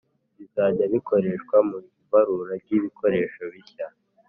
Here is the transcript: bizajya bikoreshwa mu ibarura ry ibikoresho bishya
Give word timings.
bizajya 0.37 0.85
bikoreshwa 0.93 1.55
mu 1.69 1.77
ibarura 2.01 2.53
ry 2.63 2.71
ibikoresho 2.77 3.41
bishya 3.53 3.85